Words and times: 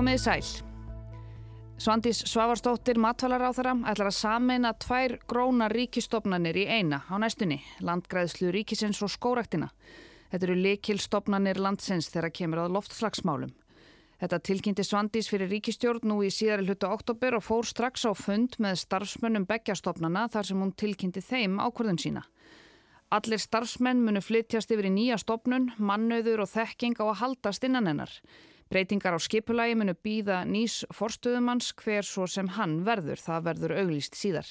Komiði 0.00 0.20
sæl. 0.22 0.46
Svandís 1.76 2.22
Svavarstóttir 2.24 2.96
matvælaráþara 2.96 3.74
ætlar 3.90 4.08
að 4.08 4.14
sameina 4.16 4.70
tvær 4.80 5.18
gróna 5.28 5.66
ríkistofnanir 5.68 6.56
í 6.56 6.62
eina 6.72 7.02
á 7.04 7.20
næstunni, 7.20 7.58
landgræðslu 7.84 8.48
ríkisins 8.48 9.02
og 9.04 9.10
skóraktina. 9.12 9.68
Þetta 10.32 10.46
eru 10.46 10.56
likilstofnanir 10.56 11.60
landsins 11.60 12.08
þegar 12.14 12.32
kemur 12.32 12.62
að 12.62 12.78
loftslagsmálum. 12.78 13.52
Þetta 14.24 14.40
tilkynnti 14.48 14.86
Svandís 14.88 15.28
fyrir 15.28 15.52
ríkistjórn 15.52 16.08
nú 16.08 16.22
í 16.24 16.32
síðari 16.32 16.64
hlutu 16.64 16.88
oktober 16.88 17.36
og 17.36 17.44
fór 17.44 17.68
strax 17.68 18.08
á 18.08 18.16
fund 18.16 18.56
með 18.56 18.80
starfsmönnum 18.86 19.44
beggjastofnana 19.50 20.30
þar 20.32 20.48
sem 20.48 20.62
hún 20.64 20.72
tilkynnti 20.72 21.20
þeim 21.20 21.60
ákvörðun 21.60 22.00
sína. 22.00 22.24
Allir 23.12 23.42
starfsmenn 23.42 24.00
munu 24.00 24.24
flytjast 24.24 24.72
yfir 24.72 24.88
í 24.88 24.94
nýja 24.96 25.20
stopnun, 25.20 25.74
mannauður 25.76 26.46
og 26.46 26.54
þekking 26.54 26.96
á 26.96 27.04
að 27.04 27.18
haldast 27.20 27.68
innan 27.68 27.90
hennar. 27.90 28.14
Breytingar 28.70 29.16
á 29.16 29.20
skipulagi 29.20 29.74
munu 29.74 29.96
býða 29.98 30.44
nýs 30.46 30.84
forstuðumanns 30.94 31.72
hver 31.80 32.06
svo 32.06 32.28
sem 32.30 32.52
hann 32.54 32.76
verður, 32.86 33.18
það 33.18 33.46
verður 33.48 33.72
auglýst 33.80 34.14
síðar. 34.14 34.46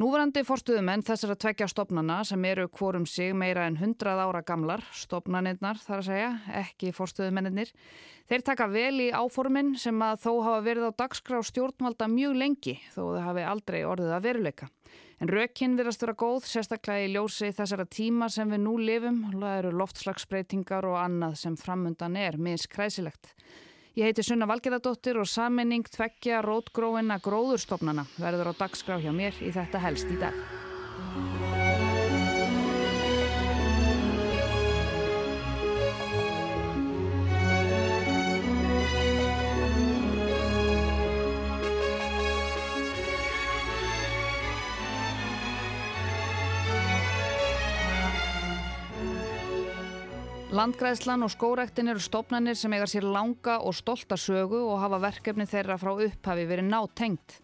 Núvarandi 0.00 0.40
fórstuðumenn 0.48 1.02
þessar 1.04 1.34
að 1.34 1.40
tvekja 1.42 1.66
stopnana 1.68 2.22
sem 2.24 2.44
eru 2.48 2.70
hvorum 2.72 3.02
sig 3.04 3.34
meira 3.36 3.66
en 3.68 3.74
100 3.76 4.14
ára 4.22 4.40
gamlar, 4.48 4.80
stopnanirnar 4.96 5.76
þar 5.82 5.98
að 5.98 6.06
segja, 6.06 6.30
ekki 6.56 6.92
fórstuðumennir, 6.96 7.68
þeir 8.30 8.44
taka 8.46 8.70
vel 8.72 9.02
í 9.04 9.10
áformin 9.12 9.74
sem 9.76 10.00
að 10.00 10.22
þó 10.22 10.30
hafa 10.46 10.64
verið 10.70 10.88
á 10.88 10.98
dagskrá 11.02 11.42
stjórnvalda 11.44 12.08
mjög 12.08 12.38
lengi 12.40 12.78
þó 12.94 13.02
þau 13.02 13.20
hafi 13.26 13.44
aldrei 13.52 13.80
orðið 13.90 14.16
að 14.16 14.24
veruleika. 14.30 14.70
En 15.20 15.34
rökinn 15.36 15.76
virðast 15.76 16.06
vera 16.06 16.16
góð, 16.24 16.48
sérstaklega 16.48 17.04
í 17.04 17.12
ljósi 17.18 17.52
þessara 17.58 17.84
tíma 17.84 18.30
sem 18.32 18.48
við 18.48 18.64
nú 18.64 18.78
lifum, 18.80 19.26
það 19.34 19.58
eru 19.58 19.78
loftslagsbreytingar 19.82 20.88
og 20.88 20.96
annað 21.02 21.42
sem 21.42 21.60
framundan 21.60 22.16
er 22.16 22.40
minnst 22.40 22.72
kræsilegt. 22.72 23.34
Ég 23.98 24.06
heiti 24.06 24.22
Sunna 24.22 24.46
Valgerðardóttir 24.46 25.18
og 25.18 25.26
saminning 25.26 25.88
tveggja 25.90 26.44
rótgróinna 26.46 27.16
gróðurstofnana 27.24 28.04
verður 28.22 28.52
á 28.54 28.60
dagskrá 28.62 29.00
hjá 29.02 29.10
mér 29.10 29.34
í 29.42 29.50
þetta 29.50 29.82
helst 29.82 30.12
í 30.14 30.18
dag. 30.20 30.36
Landgræðslan 50.60 51.22
og 51.24 51.30
skórektin 51.32 51.88
eru 51.88 52.02
stopnarnir 52.04 52.56
sem 52.58 52.72
eiga 52.76 52.84
sér 52.90 53.06
langa 53.08 53.54
og 53.64 53.72
stolta 53.78 54.18
sögu 54.20 54.58
og 54.58 54.82
hafa 54.82 54.98
verkefni 55.00 55.46
þeirra 55.48 55.78
frá 55.80 55.94
upphafi 55.94 56.42
verið 56.50 56.66
nátengt. 56.68 57.36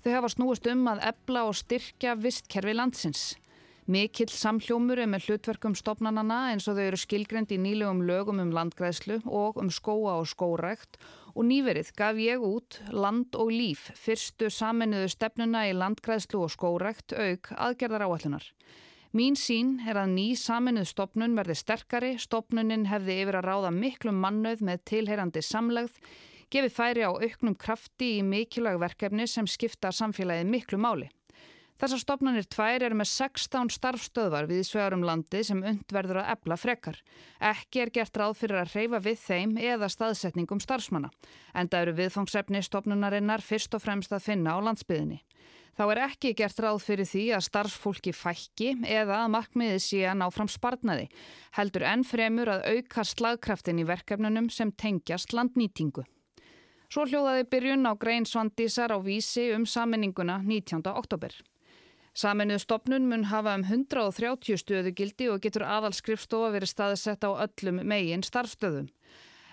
Þau 0.00 0.12
hafa 0.14 0.30
snúist 0.32 0.68
um 0.72 0.86
að 0.88 1.02
ebla 1.10 1.42
og 1.44 1.58
styrkja 1.58 2.14
vistkerfi 2.16 2.72
landsins. 2.72 3.24
Mikill 3.84 4.32
samhljómur 4.32 5.02
er 5.02 5.10
með 5.12 5.26
hlutverkum 5.26 5.76
stopnarnana 5.76 6.38
eins 6.54 6.64
og 6.70 6.78
þau 6.78 6.86
eru 6.86 7.02
skilgrend 7.02 7.52
í 7.52 7.60
nýlegum 7.60 8.00
lögum 8.08 8.40
um 8.46 8.54
landgræðslu 8.56 9.20
og 9.26 9.60
um 9.60 9.68
skóa 9.68 10.16
og 10.22 10.30
skórekt 10.32 10.96
og 11.34 11.44
nýverið 11.50 11.92
gaf 11.98 12.16
ég 12.16 12.48
út 12.48 12.80
Land 12.96 13.36
og 13.36 13.52
líf, 13.52 13.90
fyrstu 13.92 14.48
saminuðu 14.48 15.12
stefnuna 15.12 15.66
í 15.68 15.76
landgræðslu 15.76 16.46
og 16.46 16.56
skórekt 16.56 17.12
auk 17.12 17.52
aðgerðar 17.58 18.08
áallunar. 18.08 18.48
Mín 19.14 19.36
sín 19.38 19.76
er 19.86 19.94
að 19.94 20.08
ný 20.10 20.22
saminuð 20.34 20.88
stopnun 20.90 21.36
verði 21.38 21.54
sterkari, 21.54 22.08
stopnunin 22.18 22.88
hefði 22.90 23.20
yfir 23.22 23.36
að 23.38 23.44
ráða 23.46 23.68
miklu 23.70 24.10
mannauð 24.10 24.64
með 24.66 24.80
tilheyrandi 24.90 25.42
samlegð, 25.46 26.00
gefið 26.50 26.72
færi 26.74 27.04
á 27.06 27.14
auknum 27.14 27.54
krafti 27.54 28.08
í 28.16 28.24
mikilvæg 28.26 28.80
verkefni 28.82 29.28
sem 29.30 29.46
skipta 29.46 29.92
samfélagið 29.94 30.50
miklu 30.50 30.80
máli. 30.82 31.06
Þessar 31.78 32.02
stopnunir 32.02 32.48
tvær 32.50 32.82
eru 32.88 32.98
með 32.98 33.10
16 33.12 33.70
starfstöðvar 33.76 34.50
við 34.50 34.64
svegarum 34.66 35.06
landi 35.06 35.44
sem 35.46 35.62
undverður 35.62 36.24
að 36.24 36.32
ebla 36.34 36.58
frekar. 36.58 36.98
Ekki 37.38 37.84
er 37.84 37.94
gert 37.94 38.18
ráð 38.18 38.34
fyrir 38.40 38.64
að 38.64 38.74
reyfa 38.74 39.02
við 39.04 39.22
þeim 39.28 39.54
eða 39.62 39.92
staðsetningum 39.94 40.62
starfsmanna, 40.62 41.12
en 41.54 41.70
það 41.70 41.86
eru 41.86 41.96
viðfangsefni 42.02 42.66
stopnunarinnar 42.66 43.46
fyrst 43.46 43.78
og 43.78 43.86
fremst 43.86 44.10
að 44.10 44.26
finna 44.26 44.58
á 44.58 44.64
landsbyðinni. 44.66 45.22
Þá 45.74 45.84
er 45.90 46.00
ekki 46.04 46.30
gert 46.38 46.60
ráð 46.62 46.76
fyrir 46.84 47.08
því 47.10 47.22
að 47.34 47.46
starfsfólki 47.48 48.12
fækki 48.14 48.68
eða 48.86 49.24
að 49.24 49.32
markmiði 49.34 49.80
sé 49.82 50.02
að 50.06 50.20
ná 50.20 50.28
fram 50.30 50.50
sparnaði, 50.50 51.08
heldur 51.56 51.86
enn 51.90 52.04
fremur 52.06 52.50
að 52.52 52.68
auka 52.76 53.02
slagkraftin 53.02 53.80
í 53.82 53.86
verkefnunum 53.88 54.46
sem 54.54 54.70
tengjast 54.70 55.34
landnýtingu. 55.34 56.04
Svo 56.94 57.08
hljóðaði 57.10 57.48
byrjun 57.50 57.90
á 57.90 57.92
grein 57.98 58.28
Svandísar 58.28 58.94
á 58.94 58.98
vísi 59.02 59.48
um 59.56 59.66
saminninguna 59.66 60.38
19. 60.46 60.84
oktober. 60.94 61.34
Saminuð 62.14 62.60
stopnun 62.62 63.08
mun 63.10 63.24
hafa 63.26 63.56
um 63.58 63.64
130 63.66 64.60
stöðu 64.62 64.92
gildi 64.94 65.26
og 65.32 65.40
getur 65.42 65.64
aðalskrifstofa 65.66 66.52
verið 66.54 66.70
staðsett 66.70 67.26
á 67.26 67.34
öllum 67.34 67.82
megin 67.82 68.22
starfstöðum. 68.22 68.92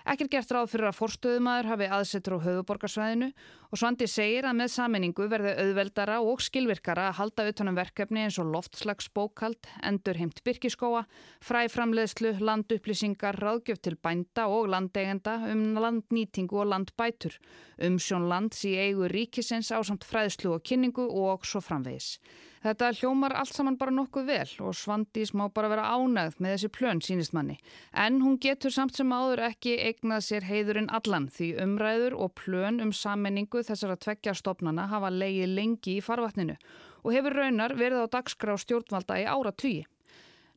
Ekkir 0.02 0.28
gert 0.32 0.50
ráð 0.50 0.70
fyrir 0.72 0.88
að 0.88 0.96
forstöðumæður 0.98 1.68
hafi 1.70 1.86
aðsettur 1.96 2.34
á 2.34 2.44
höfuborgarsvæðinu 2.46 3.28
og 3.70 3.78
Svandi 3.78 4.08
segir 4.10 4.48
að 4.48 4.56
með 4.58 4.70
saminningu 4.74 5.28
verði 5.30 5.52
auðveldara 5.62 6.16
og 6.26 6.42
skilvirkara 6.42 7.06
að 7.10 7.18
halda 7.20 7.46
utanum 7.52 7.78
verkefni 7.78 8.24
eins 8.24 8.38
og 8.42 8.50
loftslagsbókald, 8.50 9.70
endurheimt 9.86 10.42
byrkiskóa, 10.42 11.04
fræframleðslu, 11.46 12.34
landupplýsingar, 12.42 13.38
ráðgjöf 13.38 13.82
til 13.86 13.96
bænda 14.02 14.48
og 14.50 14.72
landegenda 14.74 15.38
um 15.52 15.78
landnýtingu 15.78 16.64
og 16.64 16.72
landbætur, 16.74 17.38
um 17.78 18.00
sjón 18.02 18.26
lands 18.32 18.66
í 18.66 18.74
eigu 18.74 19.06
ríkisins 19.12 19.70
á 19.70 19.78
samt 19.86 20.02
fræðslu 20.08 20.56
og 20.58 20.66
kynningu 20.66 21.06
og 21.06 21.46
svo 21.46 21.62
framvegis. 21.62 22.16
Þetta 22.62 22.92
hljómar 22.94 23.32
allt 23.34 23.56
saman 23.56 23.74
bara 23.74 23.90
nokkuð 23.90 24.28
vel 24.28 24.50
og 24.62 24.76
Svandís 24.78 25.32
má 25.34 25.48
bara 25.50 25.70
vera 25.72 25.88
ánægð 25.98 26.36
með 26.38 26.52
þessi 26.54 26.68
plön 26.70 27.00
sínist 27.02 27.34
manni. 27.34 27.56
En 27.90 28.20
hún 28.22 28.36
getur 28.38 28.70
samt 28.70 28.94
sem 28.94 29.10
áður 29.10 29.42
ekki 29.48 29.72
eignað 29.82 30.22
sér 30.28 30.46
heiðurinn 30.46 30.90
allan 30.94 31.26
því 31.26 31.48
umræður 31.64 32.14
og 32.22 32.36
plön 32.38 32.78
um 32.84 32.92
sammenningu 32.94 33.64
þessara 33.66 33.98
tveggja 33.98 34.36
stopnana 34.38 34.86
hafa 34.92 35.10
leiði 35.10 35.48
lengi 35.50 35.96
í 35.98 36.04
farvatninu 36.06 36.54
og 37.02 37.16
hefur 37.16 37.34
raunar 37.40 37.74
verið 37.74 38.06
á 38.06 38.12
dagskrá 38.14 38.54
stjórnvalda 38.54 39.18
í 39.18 39.26
ára 39.26 39.50
tugi. 39.50 39.82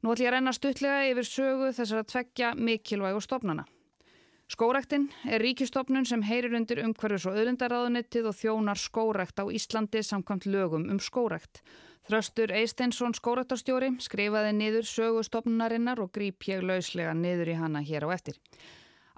Nú 0.06 0.14
ætlum 0.14 0.28
ég 0.28 0.30
að 0.30 0.38
reyna 0.38 0.54
stuttlega 0.54 1.08
yfir 1.10 1.26
sögu 1.26 1.72
þessara 1.74 2.06
tveggja 2.06 2.54
mikilvægu 2.54 3.26
stopnana. 3.26 3.66
Skórektinn 4.46 5.08
er 5.26 5.42
ríkistofnun 5.42 6.06
sem 6.06 6.22
heyrir 6.22 6.54
undir 6.54 6.84
umhverfis 6.84 7.26
og 7.26 7.40
öðlendaráðunettið 7.42 8.28
og 8.30 8.36
þjónar 8.38 8.78
skórekt 8.78 9.42
á 9.42 9.50
Íslandi 9.50 10.04
samkvæmt 10.06 10.46
lögum 10.46 10.86
um 10.94 11.00
skórekt. 11.02 11.64
Þröstur 12.06 12.52
Eisteinsson 12.54 13.16
skórektarstjóri 13.18 13.96
skrifaði 13.98 14.52
niður 14.54 14.86
sögustofnunarinnar 14.86 15.98
og 16.04 16.12
gríp 16.14 16.46
ég 16.46 16.62
lauslega 16.62 17.16
niður 17.18 17.50
í 17.50 17.56
hana 17.58 17.82
hér 17.82 18.06
á 18.06 18.14
eftir. 18.14 18.38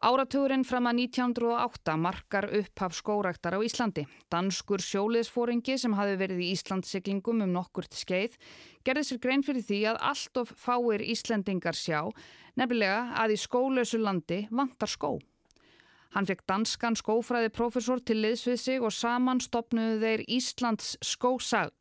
Áratugurinn 0.08 0.64
fram 0.64 0.88
að 0.88 1.02
1908 1.02 1.98
markar 2.00 2.48
upphaf 2.62 2.96
skórektar 2.96 3.58
á 3.58 3.66
Íslandi. 3.66 4.06
Danskur 4.31 4.80
sjóliðsfóringi 4.86 5.75
sem 5.81 5.98
hafi 6.00 6.16
verið 6.22 6.46
í 6.46 6.50
Íslandsiklingum 6.53 7.44
um 7.44 7.53
nokkurt 7.58 7.98
skeið 7.98 8.40
gerði 8.88 9.06
sér 9.09 9.22
grein 9.25 9.44
fyrir 9.44 9.68
því 9.68 9.81
að 9.92 10.02
allt 10.14 10.42
of 10.46 10.56
fáir 10.56 11.04
Íslendingar 11.04 11.75
sjá, 11.75 12.06
nefnilega 12.56 13.04
að 13.19 13.36
í 13.36 13.42
skólausu 13.44 14.00
landi 14.00 14.46
vantar 14.48 14.96
skó. 14.96 15.18
Hann 16.16 16.30
fekk 16.30 16.48
danskan 16.48 16.96
skófræði 16.96 17.52
profesor 17.52 18.00
til 18.00 18.22
liðsvið 18.24 18.59
sig 18.64 18.80
og 18.80 18.96
saman 18.96 19.44
stopnuðu 19.44 20.00
þeir 20.06 20.30
Íslands 20.39 20.95
skósag 21.04 21.75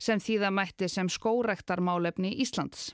sem 0.00 0.22
þýða 0.22 0.50
mætti 0.56 0.88
sem 0.88 1.10
skórektarmálefni 1.12 2.32
Íslands. 2.42 2.90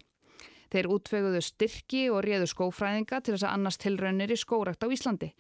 Þeir 0.73 0.89
útveguðu 0.91 1.41
styrki 1.47 2.09
og 2.11 2.25
réðu 2.27 2.49
skófræðinga 2.51 3.23
til 3.23 3.37
þess 3.37 3.47
að 3.47 3.55
annars 3.55 3.79
tilraunir 3.81 4.35
í 4.35 4.39
skórakt 4.41 4.83
á 4.83 4.91
Íslandi. 4.91 5.31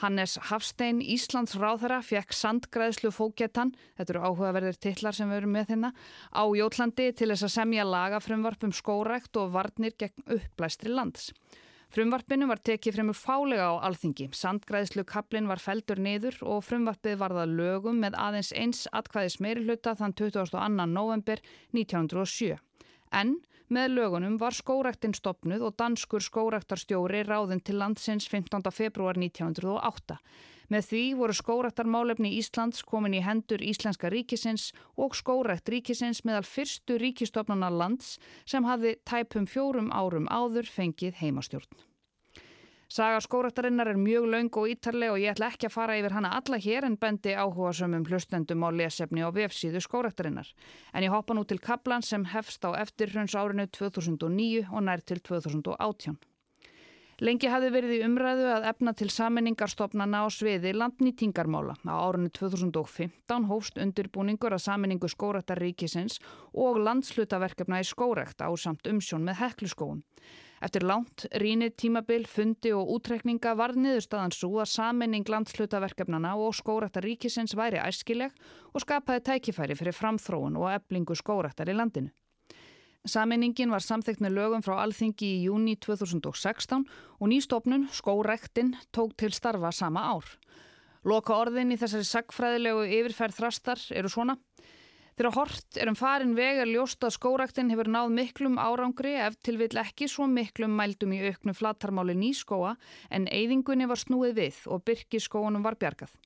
Hannes 0.00 0.38
Hafstein, 0.48 1.02
Íslands 1.04 1.52
ráðara, 1.60 1.98
fekk 2.00 2.32
sandgræðslu 2.32 3.10
fókjetan, 3.12 3.74
þetta 3.98 4.14
eru 4.14 4.22
áhugaverðir 4.24 4.78
tillar 4.80 5.16
sem 5.16 5.28
við 5.28 5.42
erum 5.42 5.52
með 5.58 5.66
þérna, 5.74 5.90
á 6.32 6.42
Jótlandi 6.56 7.10
til 7.12 7.28
þess 7.28 7.48
að 7.50 7.56
semja 7.58 7.84
lagafrumvarp 7.84 8.64
um 8.64 8.72
skórakt 8.72 9.36
og 9.36 9.52
varnir 9.52 9.92
gegn 10.00 10.24
upplæstri 10.38 10.94
lands. 10.94 11.34
Frumvarpinu 11.90 12.46
var 12.46 12.60
tekið 12.62 12.94
fremur 12.94 13.16
fálega 13.18 13.64
á 13.66 13.82
alþingi. 13.88 14.28
Sandgræðslu 14.38 15.02
kaplinn 15.10 15.48
var 15.50 15.58
feldur 15.58 15.98
niður 15.98 16.36
og 16.46 16.60
frumvarpið 16.62 17.16
varða 17.18 17.48
lögum 17.50 17.98
með 17.98 18.14
aðeins 18.14 18.52
eins 18.54 18.84
atkvæðis 18.94 19.40
meiri 19.42 19.64
hluta 19.64 19.96
þann 19.98 20.14
22. 20.14 20.60
november 20.86 21.42
1907. 21.74 22.60
En 23.10 23.40
Með 23.70 23.92
lögunum 23.94 24.34
var 24.34 24.50
skórektinn 24.50 25.12
stopnuð 25.14 25.62
og 25.68 25.76
danskur 25.78 26.24
skórektarstjóri 26.26 27.20
ráðin 27.22 27.60
til 27.62 27.76
landsins 27.78 28.24
15. 28.26 28.64
februar 28.74 29.14
1908. 29.14 30.16
Með 30.74 30.88
því 30.88 31.02
voru 31.20 31.36
skórektarmálefni 31.38 32.32
Íslands 32.40 32.82
komin 32.82 33.14
í 33.14 33.20
hendur 33.22 33.62
Íslenska 33.62 34.10
ríkisins 34.10 34.72
og 34.98 35.14
skórekt 35.18 35.70
ríkisins 35.70 36.24
meðal 36.26 36.48
fyrstu 36.50 36.98
ríkistofnana 36.98 37.70
lands 37.70 38.16
sem 38.42 38.66
hafði 38.66 38.96
tæpum 39.06 39.46
fjórum 39.46 39.94
árum 39.94 40.26
áður 40.26 40.66
fengið 40.66 41.22
heimastjórn. 41.22 41.89
Saga 42.90 43.20
skóraktarinnar 43.22 43.86
er 43.86 43.98
mjög 44.02 44.24
laung 44.26 44.48
og 44.58 44.64
ítarleg 44.66 45.12
og 45.12 45.20
ég 45.22 45.30
ætla 45.30 45.52
ekki 45.52 45.68
að 45.68 45.74
fara 45.76 45.94
yfir 46.00 46.16
hana 46.16 46.32
alla 46.34 46.56
hér 46.58 46.88
en 46.88 46.96
bendi 46.98 47.36
áhuga 47.38 47.70
sömum 47.78 48.02
hlustendum 48.02 48.64
á 48.66 48.68
lesefni 48.74 49.22
og 49.22 49.36
vefsíðu 49.36 49.78
skóraktarinnar. 49.84 50.50
En 50.90 51.06
ég 51.06 51.14
hoppa 51.14 51.36
nú 51.38 51.44
til 51.46 51.60
kaplan 51.62 52.02
sem 52.02 52.24
hefst 52.32 52.66
á 52.66 52.74
eftirhrauns 52.82 53.38
árinu 53.38 53.68
2009 53.70 54.66
og 54.74 54.82
nær 54.82 55.06
til 55.06 55.22
2018. 55.22 56.18
Lengi 57.22 57.52
hafði 57.52 57.70
verið 57.76 57.94
í 57.94 58.02
umræðu 58.08 58.50
að 58.56 58.68
efna 58.72 58.96
til 58.98 59.10
saminningarstofnana 59.14 60.24
á 60.24 60.28
sviði 60.34 60.74
landnýtingarmála. 60.74 61.78
Á 61.86 61.94
árunni 61.94 62.34
2015 62.34 63.46
hófst 63.46 63.78
undirbúningur 63.78 64.56
að 64.56 64.66
saminningu 64.66 65.06
skórektarríkisins 65.06 66.18
og 66.58 66.82
landslutaverkefna 66.82 67.84
í 67.84 67.86
skórekt 67.86 68.42
á 68.42 68.50
samt 68.58 68.90
umsjón 68.90 69.28
með 69.30 69.44
hekluskóum. 69.44 70.02
Eftir 70.60 70.84
langt, 70.84 71.24
rínið, 71.40 71.72
tímabil, 71.80 72.26
fundi 72.28 72.74
og 72.76 72.90
útrekninga 72.98 73.54
var 73.56 73.72
niðurstaðan 73.80 74.34
svo 74.36 74.58
að 74.60 74.68
saminning 74.74 75.24
landslutaverkefnana 75.32 76.34
og 76.36 76.52
skóraktar 76.58 77.06
ríkisins 77.06 77.56
væri 77.56 77.80
æskileg 77.80 78.34
og 78.74 78.84
skapaði 78.84 79.24
tækifæri 79.30 79.78
fyrir 79.78 79.96
framþróun 79.96 80.58
og 80.60 80.68
eblingu 80.74 81.16
skóraktar 81.16 81.72
í 81.72 81.76
landinu. 81.78 82.12
Saminningin 83.08 83.72
var 83.72 83.80
samþekkt 83.80 84.20
með 84.20 84.34
lögum 84.36 84.60
frá 84.60 84.82
alþingi 84.82 85.24
í 85.24 85.44
júni 85.46 85.78
2016 85.80 86.84
og 86.84 87.30
nýstofnun, 87.32 87.88
skórektinn, 87.96 88.74
tók 88.92 89.16
til 89.16 89.32
starfa 89.32 89.72
sama 89.72 90.04
ár. 90.12 90.28
Loka 91.08 91.32
orðin 91.32 91.72
í 91.72 91.78
þessari 91.80 92.04
sagfræðilegu 92.04 92.84
yfirferð 92.84 93.38
þrastar 93.38 93.80
eru 93.96 94.12
svona. 94.12 94.36
Þegar 95.20 95.36
hort 95.36 95.76
erum 95.76 95.96
farin 96.00 96.30
vegar 96.32 96.64
ljóst 96.64 97.04
að 97.04 97.12
skóraktin 97.12 97.68
hefur 97.68 97.90
náð 97.92 98.06
miklum 98.16 98.54
árangri 98.56 99.10
ef 99.20 99.34
til 99.44 99.58
vill 99.60 99.76
ekki 99.76 100.08
svo 100.08 100.24
miklum 100.24 100.72
mældum 100.72 101.12
í 101.12 101.18
auknu 101.26 101.52
flattarmáli 101.58 102.14
nýskóa 102.16 102.70
en 103.12 103.28
eyðingunni 103.28 103.84
var 103.90 104.00
snúið 104.00 104.32
við 104.38 104.62
og 104.72 104.80
byrkiskóunum 104.88 105.68
var 105.68 105.76
bjargað. 105.76 106.16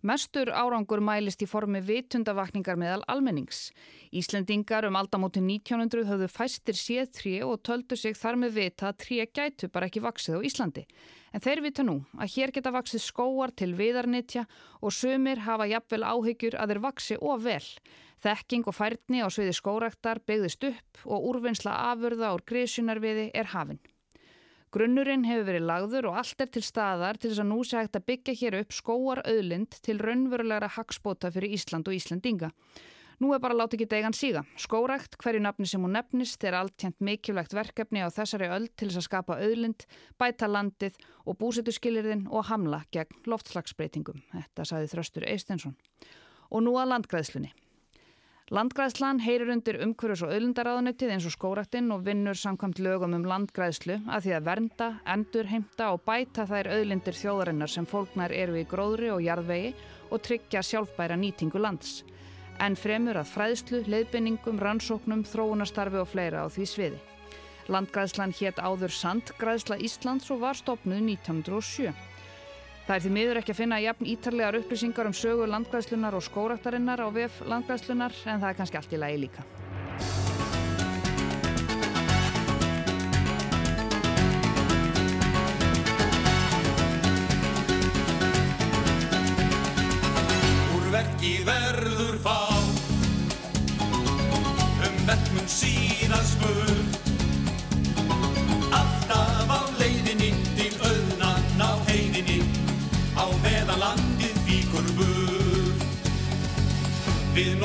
Mestur 0.00 0.48
árangur 0.56 1.04
mælist 1.04 1.44
í 1.44 1.50
formi 1.52 1.84
vitundavakningar 1.84 2.80
meðal 2.80 3.04
almennings. 3.12 3.74
Íslendingar 4.08 4.88
um 4.88 4.96
aldamóti 4.96 5.44
1900 5.44 6.08
höfðu 6.08 6.32
fæstir 6.32 6.80
séð 6.80 7.12
trí 7.20 7.36
og 7.44 7.60
töldu 7.60 8.00
sig 8.00 8.16
þar 8.16 8.40
með 8.40 8.56
vita 8.56 8.88
að 8.88 9.02
trí 9.04 9.20
gætu 9.28 9.68
bara 9.68 9.92
ekki 9.92 10.00
vaksið 10.00 10.40
á 10.40 10.46
Íslandi. 10.48 10.88
En 11.36 11.44
þeir 11.44 11.60
vita 11.68 11.84
nú 11.84 12.00
að 12.16 12.38
hér 12.38 12.56
geta 12.56 12.72
vaksið 12.72 13.04
skóar 13.04 13.52
til 13.52 13.74
viðarnitja 13.76 14.48
og 14.80 14.96
sumir 14.96 15.44
hafa 15.44 15.68
jafnvel 15.68 16.06
áhyggjur 16.08 16.56
að 16.56 16.72
þeir 16.72 16.86
vaksi 16.88 17.20
of 17.20 17.44
vel. 17.44 17.66
Þekking 18.20 18.66
og 18.68 18.76
færni 18.76 19.22
á 19.24 19.28
sviði 19.32 19.54
skóraktar 19.56 20.20
byggðist 20.28 20.66
upp 20.68 21.06
og 21.06 21.30
úrvinnsla 21.30 21.72
afurða 21.92 22.34
úr 22.36 22.44
grísunarviði 22.44 23.30
er 23.32 23.52
hafinn. 23.54 23.80
Grunnurinn 24.70 25.24
hefur 25.26 25.48
verið 25.48 25.64
lagður 25.66 26.06
og 26.12 26.20
allt 26.20 26.42
er 26.44 26.50
til 26.54 26.62
staðar 26.62 27.16
til 27.18 27.32
þess 27.32 27.42
að 27.42 27.48
nú 27.50 27.62
sé 27.66 27.80
hægt 27.80 27.96
að 27.98 28.04
byggja 28.06 28.34
hér 28.38 28.56
upp 28.60 28.74
skóar 28.76 29.20
auðlind 29.24 29.80
til 29.82 29.96
raunverulegra 29.98 30.68
hagspóta 30.76 31.32
fyrir 31.34 31.56
Ísland 31.56 31.88
og 31.90 31.96
Íslandinga. 31.96 32.52
Nú 33.20 33.32
er 33.34 33.40
bara 33.42 33.56
láti 33.56 33.76
ekki 33.76 33.88
degan 33.90 34.14
síga. 34.16 34.44
Skórakt, 34.56 35.18
hverju 35.20 35.42
nafni 35.44 35.66
sem 35.68 35.82
hún 35.84 35.92
nefnist, 35.92 36.44
er 36.46 36.54
alltjent 36.56 36.96
mikilvægt 37.04 37.52
verkefni 37.52 38.00
á 38.00 38.08
þessari 38.08 38.48
öll 38.48 38.68
til 38.70 38.88
þess 38.88 39.02
að 39.02 39.08
skapa 39.08 39.36
auðlind, 39.42 39.84
bæta 40.16 40.48
landið 40.48 40.96
og 41.26 41.36
búsetu 41.42 41.74
skilirðin 41.74 42.28
og 42.30 42.46
hamla 42.48 42.84
gegn 42.94 43.26
loftslagsbreytingum. 43.28 44.22
Þetta 44.32 44.68
saði 44.70 44.92
Þröstur 44.94 45.28
Eistensson. 45.28 45.76
Og 46.48 46.64
nú 46.64 46.78
að 46.80 46.94
landgræðslunni. 46.94 47.52
Landgræðslan 48.50 49.20
heyrir 49.22 49.52
undir 49.54 49.76
umhverjus 49.78 50.24
og 50.26 50.32
auðlundaráðunitið 50.34 51.12
eins 51.14 51.26
og 51.28 51.34
skóraktinn 51.36 51.92
og 51.94 52.00
vinnur 52.02 52.34
samkvæmt 52.34 52.80
lögum 52.82 53.12
um 53.14 53.26
landgræðslu 53.30 54.00
að 54.10 54.24
því 54.24 54.32
að 54.34 54.48
vernda, 54.48 54.88
endur, 55.14 55.46
heimta 55.46 55.92
og 55.94 56.02
bæta 56.02 56.48
þær 56.50 56.72
auðlindir 56.74 57.14
þjóðarinnar 57.14 57.70
sem 57.70 57.86
fólknar 57.86 58.34
eru 58.34 58.58
í 58.58 58.64
gróðri 58.66 59.12
og 59.14 59.22
jarðvegi 59.22 59.70
og 60.10 60.24
tryggja 60.26 60.64
sjálfbæra 60.66 61.20
nýtingu 61.22 61.62
lands. 61.62 62.00
En 62.58 62.74
fremur 62.74 63.22
að 63.22 63.30
fræðslu, 63.36 63.84
leiðbenningum, 63.86 64.58
rannsóknum, 64.58 65.22
þróunastarfi 65.30 66.02
og 66.02 66.10
fleira 66.10 66.42
á 66.42 66.50
því 66.50 66.66
sviði. 66.74 67.00
Landgræðslan 67.70 68.34
hétt 68.34 68.58
áður 68.58 68.90
Sandgræðsla 68.98 69.78
Íslands 69.78 70.26
og 70.34 70.42
var 70.42 70.58
stopnuð 70.58 71.06
1907. 71.22 71.94
Það 72.90 72.96
er 72.96 73.02
því 73.04 73.10
miður 73.14 73.38
ekki 73.38 73.52
að 73.52 73.58
finna 73.60 73.76
jafn 73.78 74.06
ítarlegar 74.10 74.56
upplýsingar 74.58 75.06
um 75.06 75.12
sögu 75.14 75.44
landgræðslunar 75.46 76.16
og 76.18 76.24
skóraktarinnar 76.26 76.98
á 76.98 77.06
VF 77.14 77.36
landgræðslunar 77.46 78.16
en 78.26 78.42
það 78.42 78.48
er 78.48 78.56
kannski 78.58 78.80
allt 78.80 78.96
í 78.96 78.98
lagi 78.98 79.20
líka. 79.28 79.44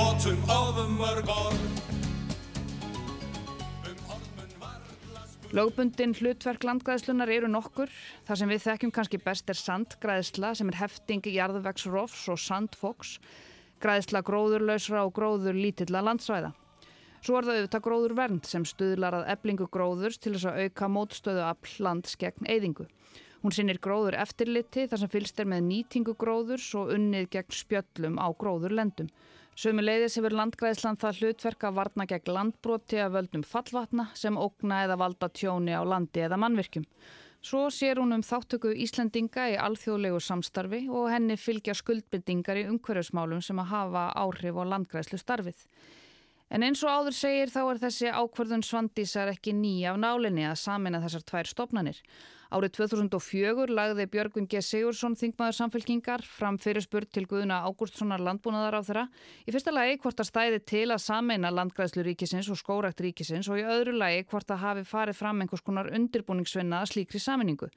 Notum 0.06 0.42
ofum 0.50 0.98
mörg 1.00 1.30
orð, 1.30 1.62
um. 1.62 1.94
Lögbundin 5.56 6.14
hlutverk 6.18 6.66
landgræðslunar 6.68 7.32
eru 7.32 7.48
nokkur. 7.50 7.90
Það 8.28 8.40
sem 8.42 8.52
við 8.52 8.64
þekkjum 8.66 8.92
kannski 8.94 9.20
best 9.24 9.50
er 9.50 9.58
sandgræðsla 9.58 10.52
sem 10.60 10.70
er 10.70 10.78
hefting 10.82 11.26
í 11.26 11.36
jarðvegsrofs 11.38 12.26
og 12.34 12.42
sandfoks. 12.44 13.16
Græðsla 13.82 14.22
gróðurlausra 14.28 15.06
og 15.08 15.14
gróður 15.16 15.58
lítilla 15.58 16.04
landsvæða. 16.06 16.52
Svo 17.26 17.40
er 17.40 17.48
það 17.48 17.62
auðvitað 17.62 17.86
gróður 17.88 18.18
vernd 18.20 18.50
sem 18.50 18.66
stuðlar 18.68 19.22
að 19.22 19.30
eblingu 19.34 19.70
gróðurs 19.74 20.20
til 20.22 20.36
þess 20.36 20.50
að 20.52 20.60
auka 20.66 20.92
mótstöðu 20.98 21.46
af 21.48 21.72
lands 21.80 22.20
gegn 22.22 22.52
eyðingu. 22.52 22.86
Hún 23.46 23.54
sinnir 23.54 23.78
gróður 23.82 24.18
eftirliti 24.18 24.88
þar 24.90 25.02
sem 25.02 25.10
fylst 25.14 25.40
er 25.40 25.50
með 25.50 25.66
nýtingu 25.70 26.14
gróðurs 26.20 26.68
og 26.78 26.94
unnið 26.94 27.32
gegn 27.38 27.54
spjöllum 27.54 28.20
á 28.22 28.28
gróðurlendum. 28.34 29.10
Sömu 29.56 29.86
leiðis 29.86 30.18
hefur 30.20 30.34
landgræðslan 30.36 30.98
það 31.00 31.20
hlutverk 31.22 31.62
að 31.64 31.78
varna 31.78 32.06
gegn 32.10 32.34
landbroti 32.36 32.98
að 33.00 33.14
völdum 33.14 33.44
fallvatna 33.48 34.10
sem 34.20 34.36
ógna 34.36 34.82
eða 34.84 34.98
valda 35.00 35.30
tjóni 35.32 35.72
á 35.72 35.80
landi 35.88 36.26
eða 36.26 36.40
mannvirkjum. 36.44 36.84
Svo 37.46 37.70
sér 37.72 38.02
hún 38.02 38.12
um 38.18 38.24
þáttöku 38.26 38.74
Íslendinga 38.84 39.46
í 39.54 39.56
alþjóðlegu 39.62 40.20
samstarfi 40.20 40.82
og 40.92 41.08
henni 41.14 41.38
fylgja 41.40 41.76
skuldbindingar 41.78 42.60
í 42.60 42.66
umhverjusmálum 42.68 43.40
sem 43.46 43.62
að 43.64 43.72
hafa 43.72 44.06
áhrif 44.26 44.60
á 44.60 44.64
landgræðslu 44.74 45.22
starfið. 45.24 45.64
En 46.52 46.66
eins 46.66 46.84
og 46.84 46.92
áður 46.92 47.16
segir 47.16 47.54
þá 47.54 47.62
er 47.64 47.84
þessi 47.86 48.12
ákverðun 48.12 48.66
svandísar 48.66 49.32
ekki 49.32 49.56
ný 49.56 49.78
af 49.88 50.02
nálinni 50.04 50.44
að 50.50 50.60
samina 50.66 51.00
þessar 51.06 51.30
tvær 51.32 51.54
stopnanir. 51.54 52.02
Árið 52.54 52.76
2004 52.78 53.74
lagði 53.74 54.06
Björgvin 54.14 54.46
G. 54.46 54.60
Sigursson 54.62 55.16
þingmaður 55.18 55.56
samfélkingar 55.58 56.22
fram 56.30 56.60
fyrirspurt 56.62 57.10
til 57.16 57.24
Guðuna 57.26 57.64
Ágústssonar 57.66 58.22
landbúnaðar 58.22 58.78
á 58.78 58.82
þeirra. 58.86 59.06
Í 59.50 59.54
fyrsta 59.56 59.74
lagi 59.74 59.98
hvort 60.04 60.22
að 60.22 60.30
stæði 60.30 60.60
til 60.70 60.84
að 60.94 61.02
sameina 61.02 61.50
landgræðslu 61.50 62.06
ríkisins 62.06 62.52
og 62.54 62.60
skórakt 62.62 63.02
ríkisins 63.02 63.50
og 63.50 63.62
í 63.62 63.66
öðru 63.66 63.96
lagi 63.98 64.28
hvort 64.30 64.54
að 64.54 64.62
hafi 64.62 64.86
farið 64.86 65.18
fram 65.18 65.42
einhvers 65.42 65.66
konar 65.66 65.90
undirbúningsvinna 65.90 66.84
að 66.84 66.92
slíkri 66.94 67.24
saminningu. 67.24 67.72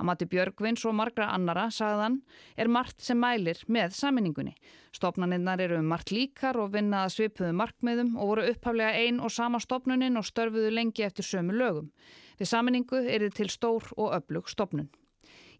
Að 0.00 0.08
mati 0.08 0.30
Björgvins 0.30 0.86
og 0.88 0.96
margra 0.96 1.28
annara, 1.34 1.68
sagðan, 1.70 2.22
er 2.56 2.72
margt 2.72 3.04
sem 3.04 3.20
mælir 3.20 3.60
með 3.68 3.92
saminningunni. 4.00 4.56
Stopnaninnar 4.94 5.60
eru 5.60 5.78
um 5.82 5.88
margt 5.90 6.12
líkar 6.14 6.56
og 6.62 6.72
vinnaða 6.74 7.12
svipuðu 7.12 7.52
markmiðum 7.60 8.14
og 8.16 8.30
voru 8.32 8.50
upphaflega 8.50 9.04
ein 9.04 9.20
og 9.20 9.32
sama 9.34 9.60
stopnunin 9.60 10.16
og 10.16 10.26
störfuðu 10.26 10.70
lengi 10.72 11.04
eftir 11.06 11.26
sömu 11.26 11.54
lögum. 11.54 11.90
Við 12.40 12.50
saminningu 12.50 13.00
er 13.04 13.26
þið 13.26 13.38
til 13.38 13.50
stór 13.52 13.88
og 13.96 14.14
öflug 14.18 14.50
stopnun. 14.50 14.90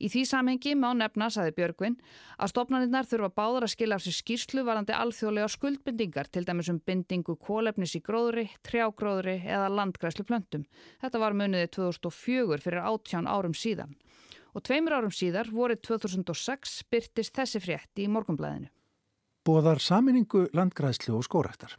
Í 0.02 0.10
því 0.10 0.24
samhengi 0.26 0.74
má 0.78 0.88
nefna, 0.96 1.28
saði 1.30 1.54
Björgvin, 1.56 1.96
að 2.38 2.50
stopnaninnar 2.50 3.06
þurfa 3.08 3.30
báðar 3.38 3.66
að 3.66 3.74
skilja 3.74 3.98
af 3.98 4.04
sér 4.04 4.16
skýrslu 4.16 4.64
varandi 4.66 4.94
alþjóðlega 4.96 5.50
skuldbindingar, 5.54 6.30
til 6.34 6.44
dæmis 6.48 6.70
um 6.72 6.80
bindingu 6.82 7.36
kólefnis 7.38 7.94
í 7.98 8.02
gróðri, 8.04 8.48
trjágróðri 8.66 9.38
eða 9.44 9.70
landgræslu 9.72 10.26
plöntum. 10.26 10.66
Þetta 11.02 11.22
var 11.22 11.38
muniðið 11.38 11.70
2004 11.78 12.60
fyrir 12.64 12.82
18 12.82 13.30
árum 13.30 13.54
síðan. 13.54 13.94
Og 14.54 14.66
tveimur 14.66 14.98
árum 14.98 15.14
síðar, 15.14 15.50
vorið 15.50 15.82
2006, 15.88 16.82
byrtist 16.90 17.34
þessi 17.38 17.62
frétti 17.62 18.06
í 18.06 18.10
morgumblæðinu. 18.10 18.70
Bóðar 19.44 19.82
saminningu 19.82 20.46
landgræslu 20.56 21.18
og 21.18 21.26
skórættar. 21.26 21.74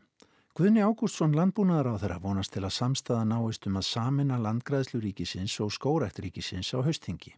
Guðni 0.55 0.79
Ágústsson 0.79 1.33
landbúnaðar 1.35 1.89
á 1.91 1.95
þeirra 1.99 2.17
vonast 2.23 2.53
til 2.55 2.61
að 2.63 2.71
samstæða 2.71 3.25
náist 3.27 3.65
um 3.67 3.75
að 3.75 3.89
samina 3.89 4.37
landgræðslu 4.39 5.01
ríkisins 5.03 5.57
og 5.59 5.73
skórætt 5.75 6.21
ríkisins 6.23 6.69
á 6.71 6.79
haustingi. 6.79 7.33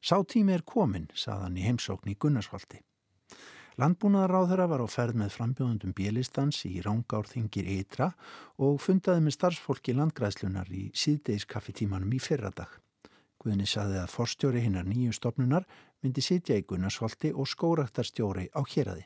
Sá 0.00 0.16
tími 0.24 0.54
er 0.56 0.64
komin, 0.64 1.04
saðan 1.12 1.58
í 1.60 1.66
heimsókn 1.66 2.08
í 2.08 2.16
Gunnarsvaldi. 2.16 2.80
Landbúnaðar 3.76 4.32
á 4.40 4.42
þeirra 4.48 4.70
var 4.72 4.84
á 4.84 4.88
ferð 4.88 5.20
með 5.20 5.36
frambjóðundum 5.36 5.92
bjelistans 6.00 6.64
í 6.64 6.80
Rángárþingir 6.80 7.68
Eitra 7.76 8.08
og 8.56 8.80
fundaði 8.80 9.26
með 9.28 9.36
starfsfólki 9.36 9.92
landgræðslunar 10.00 10.72
í 10.72 10.88
síðdeiskaffitímanum 10.96 12.16
í 12.16 12.24
fyrradag. 12.24 12.72
Guðni 13.36 13.68
saði 13.68 14.00
að 14.00 14.14
forstjóri 14.16 14.64
hinnar 14.64 14.88
nýju 14.88 15.12
stopnunar 15.20 15.68
myndi 16.00 16.24
sitja 16.24 16.56
í 16.56 16.64
Gunnarsvaldi 16.64 17.36
og 17.36 17.52
skóraktarstjóri 17.52 18.48
á 18.56 18.64
héræði. 18.64 19.04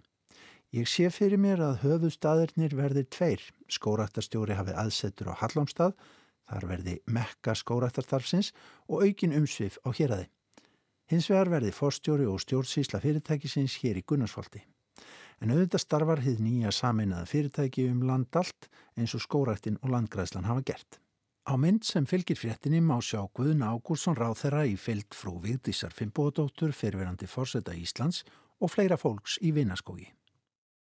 Ég 0.77 0.85
sé 0.93 1.07
fyrir 1.09 1.41
mér 1.41 1.63
að 1.65 1.79
höfustadirnir 1.87 2.75
verði 2.77 3.07
tveir. 3.09 3.41
Skóraktarstjóri 3.73 4.53
hafi 4.59 4.75
aðsetur 4.77 5.31
á 5.33 5.41
Hallámstað, 5.41 5.95
þar 6.45 6.67
verði 6.69 6.97
mekka 7.09 7.55
skóraktartarfsins 7.57 8.51
og 8.85 9.07
aukin 9.07 9.33
umsvið 9.39 9.79
á 9.81 9.89
héræði. 9.97 10.27
Hins 11.09 11.31
vegar 11.33 11.49
verði 11.55 11.73
forstjóri 11.73 12.27
og 12.29 12.43
stjórnsísla 12.45 13.01
fyrirtækisins 13.01 13.79
hér 13.81 14.03
í 14.03 14.05
Gunnarsvaldi. 14.05 14.61
En 15.41 15.55
auðvitað 15.55 15.85
starfar 15.87 16.23
hið 16.27 16.43
nýja 16.45 16.75
sameinaða 16.75 17.31
fyrirtæki 17.31 17.87
um 17.89 18.05
landallt 18.11 18.69
eins 19.01 19.17
og 19.17 19.25
skórættin 19.25 19.81
og 19.81 19.95
landgræðslan 19.95 20.45
hafa 20.51 20.67
gert. 20.75 21.01
Á 21.49 21.57
mynd 21.57 21.89
sem 21.89 22.05
fylgir 22.05 22.37
fréttinni 22.37 22.83
má 22.85 22.99
sjá 23.01 23.23
Guðun 23.33 23.65
Ágúrsson 23.65 24.19
ráð 24.19 24.43
þeirra 24.43 24.67
í 24.69 24.77
fyllt 24.77 25.17
frú 25.17 25.39
Vigdísar 25.41 25.97
Fimboðdóttur, 25.97 26.77
fyrirverandi 26.77 27.31
fórseta 27.31 27.73
Íslands 27.73 28.27
og 28.61 28.75
fleira 28.75 29.01
fólks 29.01 29.41
í 29.41 29.57
Vinaskógi. 29.57 30.11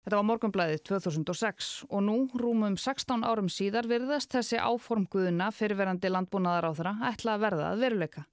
Þetta 0.02 0.18
var 0.18 0.26
morgunblæðið 0.26 0.80
2006 0.88 1.66
og 1.86 2.00
nú, 2.02 2.16
rúmum 2.34 2.74
16 2.74 3.22
árum 3.22 3.46
síðar, 3.52 3.86
virðast 3.86 4.34
þessi 4.34 4.58
áform 4.58 5.04
Guðuna 5.06 5.52
fyrirverandi 5.54 6.10
landbúnaðar 6.10 6.66
á 6.66 6.72
þeirra 6.74 6.94
ætla 7.12 7.36
að 7.36 7.44
verða 7.44 7.68
að 7.70 7.84
veruleika. 7.84 8.24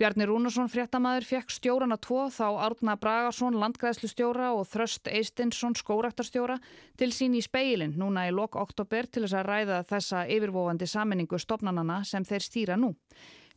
Bjarni 0.00 0.26
Rúnarsson 0.26 0.66
fréttamaður 0.72 1.28
fekk 1.28 1.52
stjórana 1.54 2.00
tvo 2.02 2.24
þá 2.32 2.48
Árna 2.64 2.96
Bragarsson 2.98 3.60
landgræðslustjóra 3.60 4.48
og 4.56 4.64
Þröst 4.72 5.06
Eistinsson 5.12 5.76
skóraktarstjóra 5.78 6.56
til 6.98 7.12
sín 7.14 7.36
í 7.38 7.44
speilin 7.44 7.94
núna 8.00 8.24
í 8.26 8.34
lok 8.34 8.58
oktober 8.58 9.06
til 9.06 9.22
þess 9.22 9.38
að 9.38 9.48
ræða 9.52 9.80
þessa 9.92 10.26
yfirvofandi 10.26 10.90
saminningu 10.90 11.38
stopnanana 11.38 12.02
sem 12.08 12.26
þeir 12.26 12.48
stýra 12.48 12.80
nú. 12.80 12.96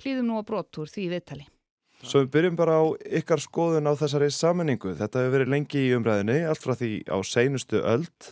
Hlýðum 0.03 0.29
nú 0.29 0.37
að 0.37 0.49
brotur 0.51 0.93
því 0.93 1.13
viðtali. 1.15 1.53
Svo 2.05 2.21
við 2.23 2.31
byrjum 2.35 2.57
bara 2.59 2.77
á 2.77 2.85
ykkar 3.19 3.41
skoðun 3.41 3.89
á 3.89 3.93
þessari 3.97 4.29
saminningu. 4.33 4.93
Þetta 4.99 5.23
hefur 5.23 5.33
verið 5.33 5.53
lengi 5.53 5.81
í 5.81 5.93
umræðinni, 5.97 6.37
allt 6.45 6.61
frá 6.61 6.75
því 6.77 6.91
á 7.09 7.17
seinustu 7.25 7.81
öld. 7.81 8.31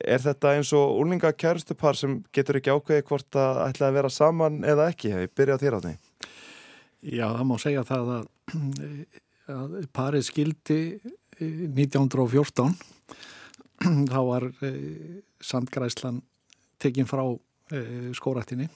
Er 0.00 0.22
þetta 0.22 0.56
eins 0.56 0.72
og 0.76 0.98
úlninga 0.98 1.32
kærustupar 1.38 1.98
sem 1.98 2.20
getur 2.34 2.58
ekki 2.58 2.74
ákveði 2.74 3.06
hvort 3.06 3.38
að 3.38 3.62
ætla 3.68 3.88
að 3.90 3.96
vera 3.98 4.12
saman 4.12 4.60
eða 4.66 4.90
ekki? 4.92 5.14
Hefur 5.14 5.34
byrjað 5.38 5.64
þér 5.64 5.78
á 5.78 5.80
því? 5.86 5.94
Já, 7.00 7.26
það 7.32 7.46
má 7.48 7.56
segja 7.62 7.86
það 7.88 8.12
að, 8.16 8.26
að 9.54 9.76
parið 9.96 10.26
skildi 10.28 10.80
1914 11.40 12.74
þá 14.12 14.20
var 14.28 14.46
e, 14.60 14.72
sandgræslan 15.40 16.20
tekinn 16.80 17.08
frá 17.08 17.24
e, 17.72 18.10
skórættinni 18.16 18.68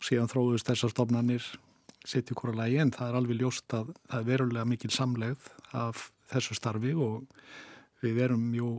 síðan 0.00 0.30
þróðust 0.30 0.70
þessar 0.70 0.94
stofnanir 0.94 1.44
sitt 2.06 2.30
í 2.32 2.36
hvora 2.36 2.56
lægi 2.62 2.78
en 2.80 2.92
það 2.94 3.08
er 3.08 3.18
alveg 3.18 3.40
ljóst 3.40 3.76
að 3.76 3.92
það 4.08 4.20
er 4.20 4.28
verulega 4.30 4.68
mikil 4.68 4.90
samlegð 4.94 5.50
af 5.76 6.06
þessu 6.32 6.56
starfi 6.56 6.94
og 6.94 7.26
við 8.00 8.22
erum 8.24 8.48
jú 8.56 8.70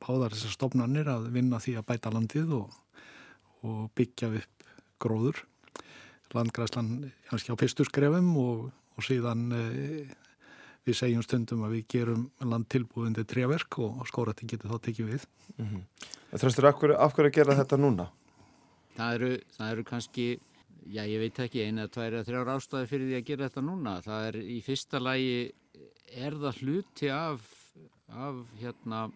báðar 0.00 0.32
þessar 0.32 0.56
stofnanir 0.56 1.10
að 1.12 1.28
vinna 1.34 1.60
því 1.60 1.76
að 1.76 1.88
bæta 1.90 2.12
landið 2.14 2.54
og, 2.56 2.72
og 3.68 3.90
byggja 3.98 4.32
upp 4.40 4.68
gróður 5.00 5.44
landgræslan 6.34 7.10
kannski 7.28 7.52
á 7.52 7.60
fyrstu 7.60 7.84
skrefum 7.86 8.30
og, 8.38 8.70
og 8.96 9.04
síðan 9.04 9.50
e, 9.54 9.62
við 10.86 10.96
segjum 10.96 11.24
stundum 11.24 11.64
að 11.66 11.76
við 11.78 11.86
gerum 11.94 12.28
land 12.46 12.68
tilbúðindi 12.72 13.26
treverk 13.28 13.80
og, 13.82 14.00
og 14.00 14.08
skóratin 14.08 14.50
getur 14.50 14.72
þá 14.72 14.86
tekið 14.86 15.12
við. 15.14 15.26
Mm 15.56 15.66
-hmm. 15.66 15.82
Þröstur, 16.38 16.68
af 16.68 16.78
hverju, 16.78 16.96
af 16.96 17.14
hverju 17.14 17.32
gera 17.34 17.56
þetta 17.58 17.76
núna? 17.76 18.10
Það 18.96 19.14
eru, 19.14 19.30
það 19.56 19.72
eru 19.72 19.84
kannski, 19.84 20.26
já 20.86 21.02
ég 21.04 21.20
veit 21.22 21.40
ekki, 21.44 21.64
eina, 21.66 21.88
tvær 21.92 22.18
eða 22.18 22.26
þrjár 22.28 22.52
ástæði 22.56 22.90
fyrir 22.90 23.08
því 23.10 23.16
að 23.18 23.26
gera 23.30 23.48
þetta 23.48 23.64
núna. 23.66 23.94
Það 24.04 24.26
er 24.28 24.38
í 24.42 24.58
fyrsta 24.64 25.00
lægi, 25.02 25.40
er 26.26 26.36
það 26.42 26.60
hluti 26.64 27.10
af, 27.14 27.48
af 28.10 28.44
hérna, 28.60 29.08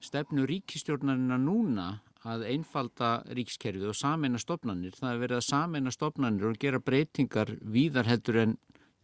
stefnu 0.00 0.46
ríkistjórnarina 0.48 1.38
núna 1.40 1.88
að 2.28 2.44
einfalda 2.50 3.10
ríkskerfið 3.32 3.92
og 3.92 3.96
sameina 3.96 4.40
stopnarnir. 4.40 4.96
Það 4.96 5.12
er 5.12 5.22
verið 5.22 5.38
að 5.38 5.46
sameina 5.46 5.92
stopnarnir 5.94 6.50
og 6.50 6.58
gera 6.60 6.80
breytingar 6.84 7.54
víðar 7.60 8.08
heldur 8.10 8.42
en 8.42 8.56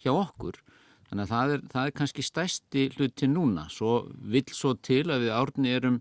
hjá 0.04 0.12
okkur. 0.12 0.58
Þannig 1.06 1.22
að 1.22 1.32
það 1.32 1.54
er, 1.54 1.64
það 1.72 1.88
er 1.88 1.96
kannski 2.00 2.24
stæsti 2.26 2.84
hluti 2.96 3.28
núna. 3.30 3.68
Svo 3.72 3.92
vill 4.20 4.48
svo 4.52 4.74
til 4.74 5.04
að 5.06 5.26
við 5.26 5.34
árni 5.36 5.72
erum, 5.72 6.00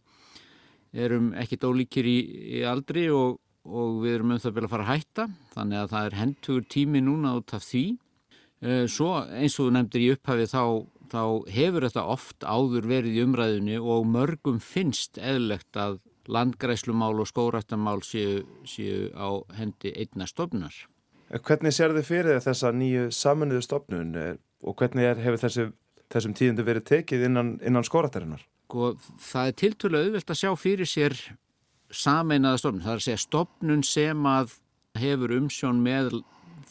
erum 0.92 1.32
ekkit 1.38 1.68
ólíkir 1.68 2.10
í, 2.10 2.18
í 2.60 2.64
aldri 2.68 3.06
og, 3.14 3.40
og 3.66 4.02
við 4.04 4.18
erum 4.20 4.34
um 4.36 4.42
það 4.42 4.64
að 4.64 4.72
fara 4.72 4.86
að 4.86 4.92
hætta. 4.94 5.28
Þannig 5.56 5.82
að 5.82 5.94
það 5.94 6.10
er 6.10 6.18
hendugur 6.22 6.68
tími 6.76 7.02
núna 7.04 7.36
út 7.40 7.54
af 7.58 7.66
því. 7.66 7.86
Svo 8.90 9.12
eins 9.26 9.58
og 9.60 9.68
þú 9.68 9.72
nefndir 9.76 10.04
í 10.06 10.10
upphafi 10.16 10.48
þá, 10.50 10.64
þá 11.12 11.24
hefur 11.54 11.86
þetta 11.86 12.06
oft 12.16 12.46
áður 12.46 12.90
verið 12.90 13.18
í 13.20 13.24
umræðinu 13.26 13.80
og 13.84 14.08
mörgum 14.10 14.60
finnst 14.64 15.20
eðlegt 15.22 15.78
að 15.78 16.00
landgræslumál 16.32 17.20
og 17.22 17.30
skórættamál 17.30 18.02
séu, 18.02 18.46
séu 18.66 19.12
á 19.14 19.46
hendi 19.60 19.94
einna 19.94 20.26
stofnar. 20.30 20.74
Hvernig 21.30 21.74
sér 21.74 21.94
þið 21.94 22.08
fyrir 22.08 22.42
þessa 22.42 22.72
nýju 22.74 23.10
saminuðu 23.14 23.66
stofnun 23.66 24.16
og 24.16 24.76
hvernig 24.80 25.10
er, 25.10 25.22
hefur 25.22 25.42
þessi, 25.42 25.70
þessum 26.14 26.36
tíðundu 26.38 26.66
verið 26.66 26.88
tekið 26.90 27.26
innan, 27.30 27.56
innan 27.66 27.86
skórættarinnar? 27.86 28.46
Sko, 28.66 28.96
það 29.22 29.50
er 29.50 29.58
tiltvölu 29.62 30.02
auðvilt 30.02 30.32
að 30.34 30.40
sjá 30.42 30.52
fyrir 30.58 30.90
sér 30.90 31.18
sameinaða 31.96 32.62
stofnun. 32.62 32.84
Það 32.86 32.94
er 32.94 33.02
að 33.02 33.06
segja 33.08 33.24
stofnun 33.24 33.84
sem 33.88 34.30
að 34.30 34.56
hefur 35.00 35.36
umsjón 35.36 35.82
með 35.84 36.20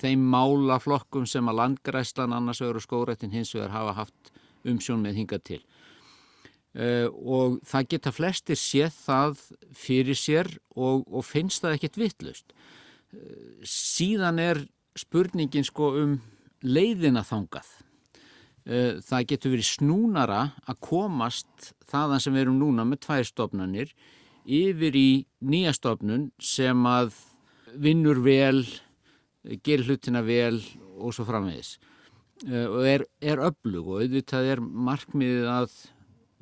þeim 0.00 0.24
málaflokkum 0.32 1.26
sem 1.28 1.48
að 1.48 1.60
landgræslan 1.60 2.34
annars 2.34 2.60
vegar 2.62 2.80
og 2.80 2.84
skórættin 2.84 3.34
hins 3.34 3.54
vegar 3.54 3.72
hafa 3.74 3.94
haft 4.02 4.32
umsjón 4.68 5.04
með 5.04 5.20
hingað 5.20 5.44
til. 5.50 5.62
Uh, 6.74 7.06
og 7.22 7.60
það 7.70 7.90
geta 7.92 8.10
flestir 8.10 8.58
séð 8.58 8.96
það 9.04 9.42
fyrir 9.78 10.18
sér 10.18 10.48
og, 10.74 11.04
og 11.06 11.22
finnst 11.22 11.62
það 11.62 11.76
ekkert 11.76 11.98
vittlust. 12.00 12.54
Uh, 13.14 13.62
síðan 13.62 14.40
er 14.42 14.64
spurningin 14.98 15.66
sko 15.66 15.92
um 16.00 16.16
leiðina 16.66 17.22
þangað. 17.26 17.68
Uh, 18.64 18.98
það 19.06 19.28
getur 19.30 19.54
verið 19.54 19.70
snúnara 19.70 20.40
að 20.66 20.82
komast 20.88 21.70
þaðan 21.92 22.24
sem 22.24 22.34
við 22.34 22.48
erum 22.48 22.58
núna 22.58 22.88
með 22.88 23.04
tvær 23.06 23.30
stofnanir 23.30 23.94
yfir 24.44 24.96
í 24.96 25.08
nýja 25.44 25.74
stofnun 25.76 26.28
sem 26.42 26.86
að 26.88 27.14
vinnur 27.80 28.20
vel, 28.24 28.64
gerir 29.64 29.88
hlutina 29.88 30.22
vel 30.24 30.60
og 30.98 31.14
svo 31.14 31.26
framvegis. 31.28 31.78
Og 32.44 32.84
er, 32.86 33.06
er 33.22 33.42
öflug 33.42 33.88
og 33.88 34.04
auðvitað 34.04 34.52
er 34.52 34.62
markmiðið 34.62 35.50
að 35.50 35.74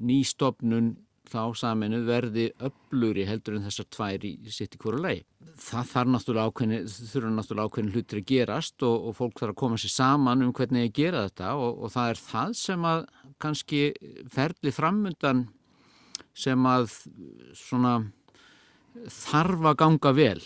nýstofnun 0.03 0.95
þá 1.33 1.57
saminu 1.57 2.03
verði 2.05 2.51
öfluri 2.65 3.25
heldur 3.29 3.57
en 3.57 3.67
þessar 3.67 3.89
tvær 3.95 4.27
í 4.27 4.33
sitt 4.53 4.77
í 4.77 4.81
hverju 4.83 5.01
lei. 5.01 5.23
Það 5.63 5.89
þarf 5.93 6.13
náttúrulega 6.13 6.51
ákveðni, 6.51 6.81
þurfa 7.13 7.33
náttúrulega 7.33 7.71
ákveðin 7.71 7.93
hlutir 7.95 8.21
að 8.21 8.29
gerast 8.33 8.87
og, 8.89 9.09
og 9.09 9.17
fólk 9.17 9.41
þarf 9.41 9.55
að 9.55 9.61
koma 9.63 9.81
sér 9.81 9.95
saman 9.95 10.45
um 10.45 10.53
hvernig 10.57 10.89
að 10.89 10.95
gera 10.99 11.25
þetta 11.29 11.55
og, 11.61 11.81
og 11.87 11.95
það 11.95 12.13
er 12.13 12.23
það 12.27 12.55
sem 12.61 12.87
að 12.93 13.05
kannski 13.43 13.83
ferli 14.33 14.75
framundan 14.75 15.47
sem 16.35 16.67
að 16.69 16.91
svona 17.57 17.95
þarf 19.09 19.71
að 19.71 19.79
ganga 19.85 20.12
vel 20.17 20.41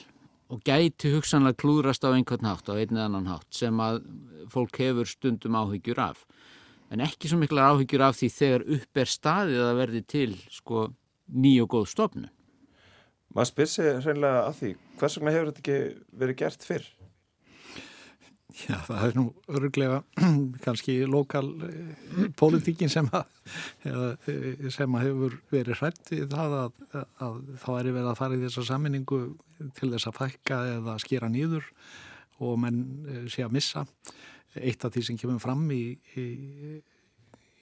og 0.52 0.62
gæti 0.66 1.10
hugsanlega 1.10 1.58
klúðrast 1.58 2.06
á 2.06 2.14
einhvern 2.14 2.46
hátt, 2.46 2.68
á 2.70 2.74
einn 2.78 2.94
eða 2.94 3.08
annan 3.08 3.30
hátt 3.30 3.48
sem 3.54 3.80
að 3.82 4.04
fólk 4.52 4.78
hefur 4.78 5.08
stundum 5.10 5.58
áhyggjur 5.58 6.02
af 6.04 6.22
en 6.90 7.02
ekki 7.02 7.30
svo 7.30 7.38
mikla 7.40 7.70
áhyggjur 7.72 8.04
af 8.06 8.18
því 8.20 8.30
þegar 8.36 8.64
upp 8.76 9.00
er 9.02 9.10
staðið 9.10 9.64
að 9.64 9.78
verði 9.80 10.02
til 10.06 10.32
sko 10.54 10.86
ný 11.34 11.56
og 11.64 11.70
góð 11.74 11.88
stofnu. 11.90 12.28
Maður 13.34 13.50
spyr 13.50 13.70
sig 13.70 13.98
hreinlega 14.04 14.44
af 14.46 14.60
því, 14.60 14.70
hvers 15.00 15.16
vegna 15.18 15.34
hefur 15.34 15.50
þetta 15.50 15.62
ekki 15.64 15.78
verið 16.22 16.38
gert 16.42 16.66
fyrr? 16.66 16.86
Já, 18.56 18.76
það 18.86 19.02
er 19.04 19.16
nú 19.18 19.24
öruglega 19.52 19.96
kannski 20.64 20.94
lokal 21.04 21.48
eh, 21.66 22.28
politíkin 22.40 22.88
sem 22.88 23.08
að, 23.12 23.26
eh, 23.84 24.62
sem 24.72 24.96
að 24.96 25.04
hefur 25.04 25.34
verið 25.52 25.80
hrætt 25.82 26.12
í 26.16 26.22
það 26.24 26.54
að, 26.62 26.78
að, 27.26 27.36
þá 27.60 27.68
er 27.74 27.90
verið 27.90 28.08
að 28.08 28.20
fara 28.22 28.38
í 28.38 28.40
þessa 28.46 28.64
sammenningu 28.70 29.18
til 29.76 29.90
þess 29.92 30.08
að 30.08 30.16
fækka 30.22 30.60
eða 30.78 30.94
skera 31.04 31.28
nýður 31.32 31.68
og 32.46 32.56
menn 32.62 32.80
eh, 33.04 33.26
sé 33.32 33.44
að 33.44 33.58
missa. 33.58 33.84
Eitt 34.56 34.88
af 34.88 34.94
því 34.94 35.04
sem 35.04 35.20
kemur 35.20 35.42
fram 35.42 35.66
í, 35.76 35.82
í, 36.16 36.26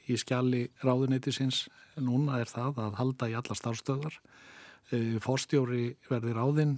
í 0.07 0.21
skjali 0.21 0.69
ráðuneytisins 0.85 1.65
núna 1.99 2.39
er 2.39 2.53
það 2.53 2.79
að 2.85 3.01
halda 3.01 3.33
í 3.33 3.35
alla 3.41 3.59
starfstöðar 3.59 4.21
fórstjóri 5.25 5.95
verði 6.07 6.35
ráðinn 6.37 6.75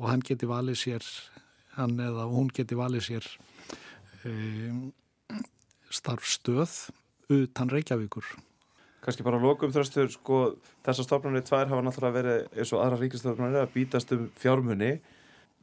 og 0.00 0.06
hann 0.08 0.22
geti 0.24 0.48
valið 0.48 0.78
sér 0.80 1.06
hann 1.78 1.98
eða 2.00 2.28
hún 2.30 2.50
geti 2.54 2.78
valið 2.78 3.06
sér 3.08 3.28
e, 4.24 4.32
starfstöð 5.94 6.74
utan 7.34 7.72
Reykjavíkur 7.72 8.26
Kanski 9.04 9.24
bara 9.26 9.40
lokum 9.40 9.72
þröstur 9.72 10.08
sko 10.12 10.38
þessar 10.86 11.08
stofnarnir 11.08 11.44
tvær 11.44 11.68
hafa 11.68 11.84
náttúrulega 11.84 12.16
verið 12.16 12.56
eins 12.56 12.72
og 12.72 12.80
aðra 12.80 13.00
ríkistofnarnir 13.02 13.66
að 13.66 13.74
bítast 13.74 14.14
um 14.16 14.30
fjármunni 14.40 14.94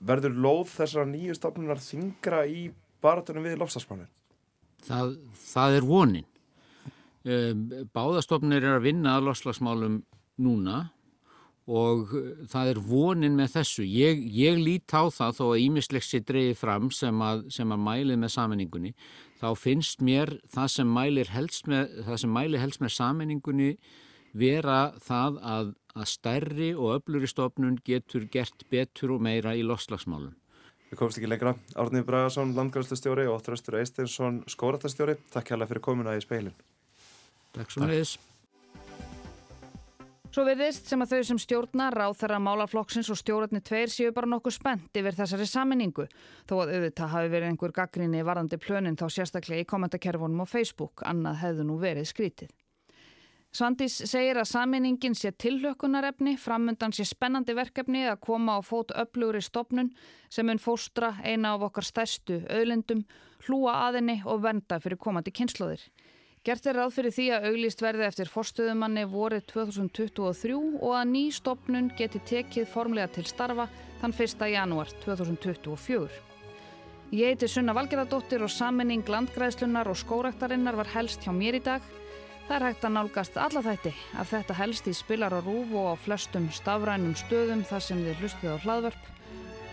verður 0.05 0.37
lóð 0.43 0.75
þessara 0.75 1.07
nýju 1.09 1.37
stofnunar 1.37 1.81
þingra 1.81 2.43
í 2.49 2.67
baratunum 3.01 3.45
við 3.45 3.57
lofstafsmálinn? 3.61 4.09
Það, 4.85 5.15
það 5.45 5.77
er 5.77 5.87
vonin. 5.87 6.27
Um, 7.21 7.65
báðastofnir 7.93 8.63
er 8.65 8.79
að 8.79 8.87
vinna 8.87 9.17
að 9.17 9.27
lofslagsmálum 9.29 9.99
núna 10.41 10.77
og 11.69 12.13
það 12.49 12.71
er 12.71 12.79
vonin 12.85 13.35
með 13.37 13.55
þessu. 13.57 13.85
Ég, 13.85 14.23
ég 14.33 14.57
lít 14.57 14.93
á 14.93 15.05
það 15.13 15.35
þó 15.37 15.43
að 15.51 15.63
ímislegt 15.65 16.07
sé 16.07 16.21
dreyið 16.25 16.55
fram 16.57 16.89
sem 16.95 17.21
að, 17.21 17.43
sem 17.53 17.71
að 17.71 17.83
mælið 17.85 18.21
með 18.23 18.33
sammenningunni. 18.35 18.93
Þá 19.41 19.49
finnst 19.57 20.01
mér 20.05 20.35
það 20.53 20.71
sem 20.75 20.95
mælir 20.97 21.31
helst 21.33 21.69
með, 21.69 21.93
með 22.81 22.93
sammenningunni 22.97 23.71
vera 24.37 24.91
það 25.03 25.39
að, 25.43 25.71
að 25.95 26.09
stærri 26.09 26.69
og 26.75 26.97
öfluri 26.97 27.29
stofnun 27.29 27.79
getur 27.85 28.27
gert 28.31 28.65
betur 28.71 29.17
og 29.17 29.23
meira 29.23 29.55
í 29.57 29.65
lofslagsmálum. 29.65 30.33
Við 30.91 30.99
komumst 30.99 31.21
ekki 31.21 31.29
lengra. 31.31 31.53
Árnið 31.79 32.03
Bragarsson, 32.09 32.51
landgræðslustjóri 32.57 33.29
og 33.31 33.39
Þröstur 33.45 33.77
Eisteinsson, 33.79 34.41
skóratastjóri. 34.51 35.15
Takk 35.31 35.53
hjálpa 35.53 35.69
fyrir 35.69 35.85
komuna 35.85 36.17
í 36.19 36.23
speilin. 36.23 36.57
Takk 37.55 37.71
svo 37.71 37.85
með 37.85 38.01
þess. 38.01 38.30
Svo 40.31 40.45
virðist 40.47 40.87
sem 40.87 41.01
að 41.03 41.11
þau 41.11 41.25
sem 41.27 41.39
stjórna 41.43 41.89
ráð 41.91 42.13
þeirra 42.21 42.37
málaflokksins 42.39 43.09
og 43.11 43.17
stjórnarnir 43.19 43.65
tveir 43.67 43.91
séu 43.91 44.13
bara 44.15 44.29
nokkuð 44.31 44.53
spennt 44.55 44.95
yfir 44.95 45.17
þessari 45.17 45.47
saminningu 45.49 46.05
þó 46.47 46.53
að 46.61 46.71
auðvitað 46.77 47.11
hafi 47.11 47.31
verið 47.33 47.47
einhver 47.49 47.73
gaggrinni 47.75 48.21
varandi 48.23 48.59
plönin 48.63 48.95
þá 48.95 49.09
sérstaklega 49.11 49.65
í 49.65 49.67
kommentarkerfunum 49.67 50.39
á 50.39 50.47
Facebook, 50.47 51.03
annað 51.03 51.41
hefðu 51.41 51.65
nú 51.67 51.75
verið 51.81 52.07
skrítið. 52.13 52.53
Svandís 53.51 53.97
segir 54.07 54.39
að 54.39 54.47
saminningin 54.47 55.17
sé 55.19 55.33
tillökunarefni, 55.35 56.37
framundan 56.39 56.95
sé 56.95 57.03
spennandi 57.03 57.51
verkefni 57.57 58.05
að 58.07 58.21
koma 58.23 58.55
á 58.55 58.59
fót 58.63 58.95
öflugri 58.95 59.43
stopnun 59.43 59.91
sem 60.31 60.47
mun 60.47 60.63
fóstra 60.63 61.17
eina 61.27 61.57
af 61.57 61.67
okkar 61.67 61.83
stærstu 61.83 62.39
auðlendum, 62.47 63.03
hlúa 63.49 63.81
aðinni 63.89 64.21
og 64.23 64.45
venda 64.47 64.79
fyrir 64.79 64.95
komandi 64.95 65.35
kynnslóðir. 65.35 65.83
Gert 66.41 66.65
er 66.65 66.73
ráð 66.73 66.95
fyrir 66.95 67.13
því 67.13 67.25
að 67.35 67.43
auglýst 67.51 67.81
verði 67.85 68.05
eftir 68.07 68.29
forstöðumanni 68.33 69.03
vorið 69.11 69.43
2023 69.51 70.55
og 70.57 70.95
að 70.97 71.11
ný 71.11 71.21
stopnun 71.37 71.91
geti 71.99 72.17
tekið 72.25 72.65
formlega 72.71 73.11
til 73.13 73.27
starfa 73.29 73.67
þann 74.01 74.15
1. 74.25 74.41
janúar 74.49 74.89
2024. 75.03 76.09
Ég 77.13 77.29
heiti 77.29 77.51
Sunna 77.51 77.77
Valgerðardóttir 77.77 78.41
og 78.41 78.49
saminning 78.49 79.05
landgræðslunar 79.05 79.93
og 79.93 80.01
skóraktarinnar 80.01 80.81
var 80.81 80.89
helst 80.95 81.21
hjá 81.21 81.29
mér 81.29 81.61
í 81.61 81.63
dag. 81.69 81.85
Það 82.49 82.57
er 82.57 82.69
hægt 82.71 82.89
að 82.89 82.97
nálgast 82.97 83.37
alla 83.37 83.67
þætti 83.69 83.95
af 84.17 84.33
þetta 84.33 84.59
helst 84.63 84.89
í 84.89 84.97
spilar 84.97 85.37
á 85.37 85.45
rúf 85.45 85.77
og 85.77 85.93
á 85.93 85.95
flestum 86.09 86.49
stafrænum 86.49 87.13
stöðum 87.21 87.61
þar 87.69 87.85
sem 87.85 88.01
þið 88.01 88.23
hlustið 88.23 88.57
á 88.57 88.63
hlaðvörp. 88.65 89.09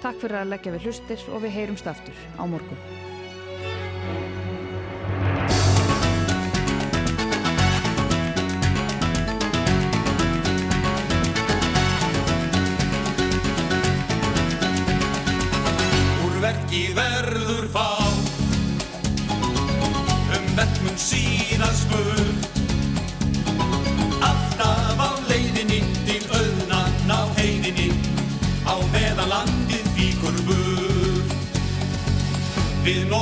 Takk 0.05 0.21
fyrir 0.21 0.43
að 0.45 0.51
leggja 0.53 0.77
við 0.77 0.91
hlustir 0.91 1.31
og 1.33 1.47
við 1.49 1.63
heyrumst 1.63 1.89
aftur 1.89 2.27
á 2.37 2.45
morgun. 2.45 3.08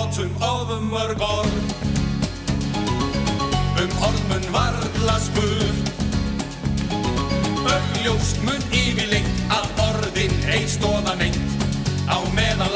Notum 0.06 0.30
ofum 0.40 0.88
mörg 0.90 1.20
orð. 1.20 1.54
Um 3.80 3.90
orðmun 4.06 4.46
varðla 4.54 5.16
spurt. 5.20 5.90
Augljóst 7.66 8.38
mun 8.46 8.62
yfirleitt 8.70 9.42
að 9.50 9.82
orðin 9.88 10.36
ei 10.52 10.62
stóða 10.70 11.16
neitt. 11.18 11.66
Á 12.06 12.22
meðan 12.38 12.70